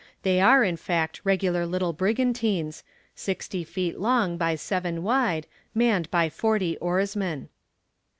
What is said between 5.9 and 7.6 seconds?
by forty oarsmen.